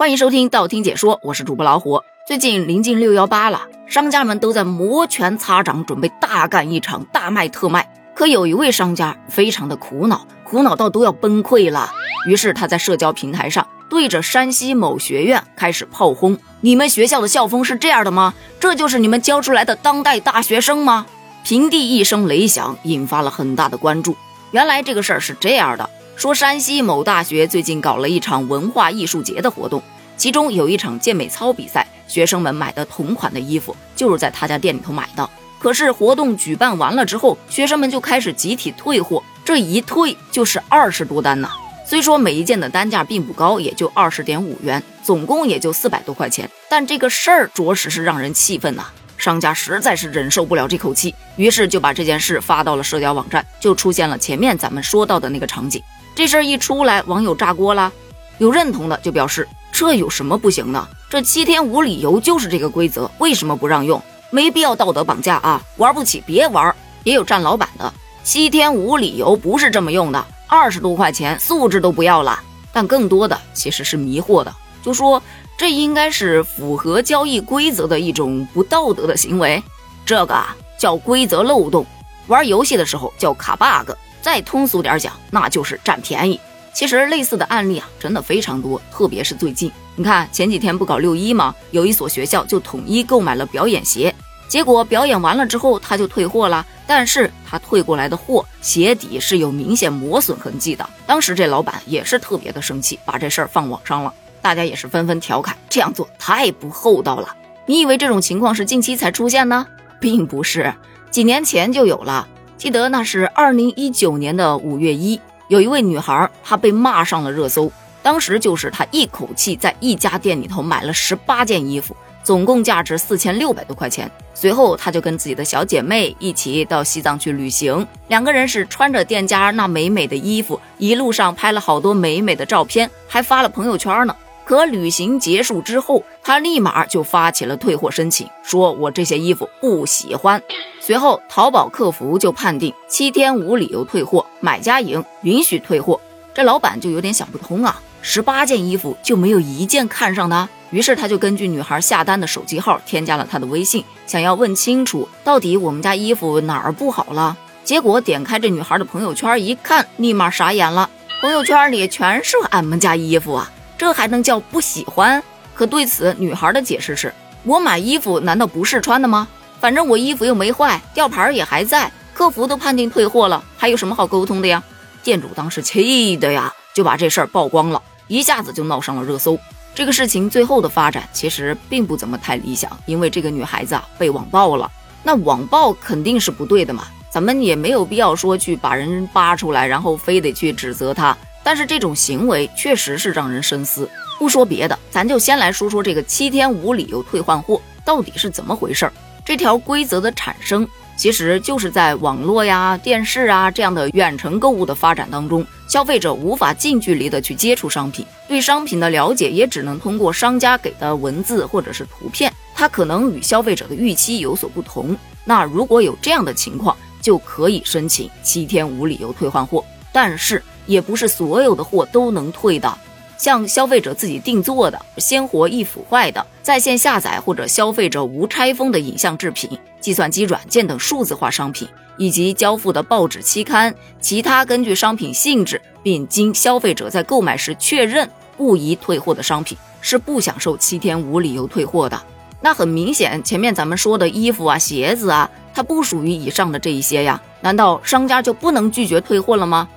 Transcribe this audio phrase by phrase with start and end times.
[0.00, 2.00] 欢迎收听道听解说，我是主播老虎。
[2.24, 7.92] 最近临近六幺八了，商家们都在摩拳擦掌，准备大干一场大卖特卖。
[8.14, 11.90] 可有一位商家非常的苦恼，苦恼到都要崩溃了。
[12.28, 18.34] 于是他在社交平台上对着山西某学院开始炮轰：“你们学校的校风是这样的吗？
[18.60, 21.06] 这就是你们教出来的当代大学生吗？”
[21.42, 24.16] 平地一声雷响，引发了很大的关注。
[24.52, 25.90] 原来这个事儿是这样的。
[26.18, 29.80] 说山西某大学最近搞了一场文化艺术节的活动，
[30.16, 35.30] 其中有一场健美操比赛，学生们买的同款的衣服就是在他家店里头买的。
[35.60, 41.48] 可是活动举办完了之后，学生们就开始集体退货，这一退就是二十多单呢。
[41.86, 48.86] 虽说每一件的单价并不高，也就二十点五元，总共也就四百多块钱，但这个事儿着实是让人气愤呐。
[49.16, 55.80] 商家实在是忍受不了这口气，于是就把这件事发到了社交网站，就出现了前面咱们说到的那个场景。
[56.18, 57.92] 这事儿一出来，网友炸锅了。
[58.38, 60.88] 有认同的就表示这有什么不行的？
[61.08, 64.02] 这七天无理由就是这个规则，为什么不让用？
[64.30, 65.62] 没必要道德绑架啊！
[65.76, 66.74] 玩不起别玩。
[67.04, 72.36] 也有站老板的，七天无理由不是这么用的，二十多块钱素质都不要了。
[72.72, 74.52] 但更多的其实是迷惑的，
[74.82, 75.22] 就说
[75.56, 79.62] 这应该是符合交易规则的一种不道德的行为，
[80.04, 80.44] 这个
[80.76, 81.86] 叫规则漏洞。
[82.26, 83.92] 玩游戏的时候叫卡 bug。
[84.20, 86.40] 再通俗点讲，那就是占便宜。
[86.74, 91.54] 其实类似的案例啊，真的非常多，特别是最近，你看前几天不搞六一吗？
[91.72, 94.14] 有一所学校就统一购买了表演鞋，
[94.48, 100.88] 结果表演完了之后他就退货了，但是他退过来的货鞋底是有明显磨损痕迹的。
[101.04, 107.34] 当时这老板也是特别的生气，把这事儿放网上了，大家也是纷纷调侃，这样做太不厚道了。
[107.66, 109.66] 你以为这种情况是近期才出现呢？
[110.00, 110.72] 并不是，
[111.10, 112.28] 几年前就有了。
[112.58, 117.70] 记得那是二零一九年的五月一，有一位女孩，她被骂上了热搜。
[118.02, 124.10] 当时就是她一口气在一家店里头买了十八件衣服，总共价值四千六百多块钱。
[124.34, 134.16] 随后，她就跟自己的小姐妹一起到西藏去旅行，两个人是穿着店家那美美的衣服，一路上拍了好多美美的照片，还发了朋友圈呢。
[134.48, 140.42] 可旅行结束之后，他立马就发起了退货申请，说我这些衣服不喜欢。
[140.80, 146.00] 随后，淘宝客服就判定七天无理由退货，买家赢，允许退货。
[146.32, 150.48] 这老板就有点想不通啊，十八件衣服就没有一件看上的？
[150.70, 157.36] 于是他就根据女孩下单的手机号添加了她的微信，想要问清楚到底我们家衣服哪儿不好了。
[157.64, 160.88] 结果点开这女孩的朋友圈一看，立马傻眼了，
[161.20, 163.52] 朋友圈里全是俺们家衣服啊！
[163.78, 165.22] 这还能叫不喜欢？
[165.54, 169.26] 可对此，女孩的解释是：我买衣服难道不是穿的吗？
[169.60, 174.62] 反正我衣服又没坏，吊牌也还在，客服都判定退货了，还有什么好沟通的呀？
[175.02, 179.38] 店主当时气的呀，就把这事儿曝光了，一下子就闹上了热搜。
[179.74, 184.68] 这个事情最后的发展其实并不怎么太理想，因为这个女孩子啊被网暴了。
[185.04, 191.16] 那网暴肯定是不对的嘛，咱们也没有必要说去把人扒出来，然后非得去指责他。
[191.42, 193.88] 但是这种行为确实是让人深思。
[194.18, 198.92] 不说别的，咱就先来说说这个七天无理由退换货到底是怎么回事儿。
[199.24, 200.66] 这条规则的产生，
[200.96, 214.96] 其实就是在网络呀、电视啊这样的远程购物的发展当中，消费者无法近距离的去接触商品，对商品的了解也只能通过商家给的文字或者是图片，它可能与消费者的预期有所不同。
[215.24, 219.64] 那如果有这样的情况，就可以申请七天无理由退换货。
[219.92, 222.72] 但是也不是所有的货都能退的，
[223.16, 242.00] 像消费者自己定做的、鲜活易腐坏的、在线下载或者消费者无拆封的影像制品、计算机软件等数字化商品，以及交付的报纸期刊，其他根据商品性质并经消费者在购买时确认不宜退货的商品，是不享受七天无理由退货的。
[242.40, 249.68] 那很明显，前面咱们说的衣服啊、鞋子啊，它不属于以上的这一些呀，难道商家就不能拒绝退货了吗？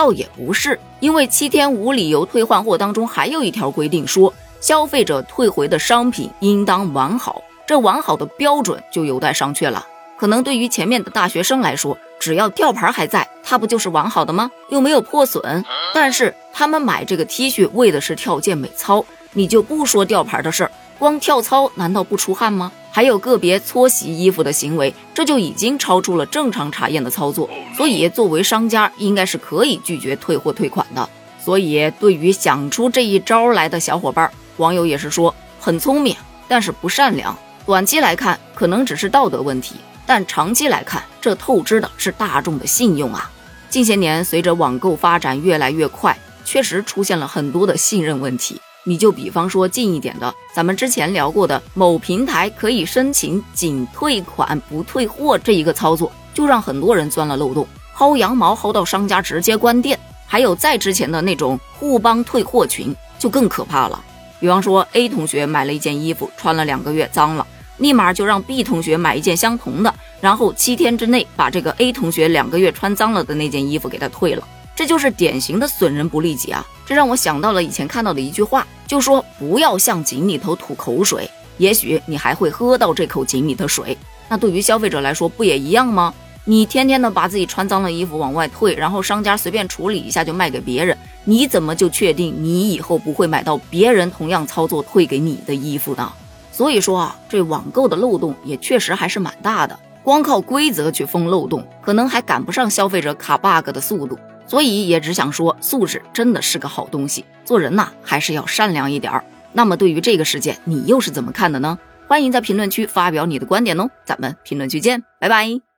[0.00, 7.42] 倒也不是，因为七天无理由退换货当中还有一条规定，说消费者退回的商品应当完好。
[7.66, 9.86] 这完好的标准就有待商榷了。
[10.16, 14.50] 可能对于前面的大学生来说，只要吊牌还在，它不就是完好的吗？
[14.70, 15.62] 又没有破损。
[15.92, 19.04] 但是他们买这个 T 恤为的是跳健美操，
[19.34, 20.70] 你就不说吊牌的事儿，
[21.00, 22.70] 光跳操难道不出汗吗？
[22.92, 31.08] 还有个别搓洗衣服的行为，这就已经超出了正常查验的操作，所以作为商家应该是可以拒绝退货退款的。
[31.42, 36.14] 所以对于想出这一招来的小伙伴，网友也是说很聪明，
[36.46, 37.34] 但是不善良。
[37.64, 43.30] 短期来看可能只是道德问题，但长期来看，这透支的是大众的信用啊！
[43.70, 48.60] 近些年随着网购发展越来越快，确实出现了很多的信任问题。
[48.84, 59.98] 你就比方说近一点的，咱们之前聊过的某平台可以申请仅退款不退货这一个操作，就让很多人钻了漏洞，薅羊毛薅到商家直接关店。
[60.26, 64.02] 还有再之前的那种互帮退货群，就更可怕了。
[64.38, 67.46] 比方说 A 同学买了一件衣服，穿了两个月脏了，
[67.78, 74.46] 立马就让 B 同学买一件相同的，然后七天之内把这个 A 同学两个月穿脏了的那件衣服给他退了。
[74.74, 76.66] 这就是典型的损人不利己啊！
[76.86, 83.96] 这让我想到了以前看到的一句话，就说不要向井里头吐口水，也许你还会喝到这口井里的水。
[84.28, 86.14] 那对于消费者来说，不也一样吗？
[86.44, 96.10] 你天天的把自己穿脏的衣服往外退，然后商家随便处理一下就卖给别人，你怎么就确定你以后不会买到别人同样操作退给你的衣服呢？
[96.50, 104.18] 所以说啊，这网购的漏洞也确实还是蛮大的，光靠规则去封漏洞，可能还赶不上消费者卡 bug 的速度。
[104.50, 109.24] 所以也只想说，素质真的是个好东西，做人呐还是要善良一点儿。
[109.52, 111.78] 那么对于这个事件，你又是怎么看的呢？
[112.08, 115.69] 欢迎在评论区发表你的观点哦，咱们评论区见，拜拜。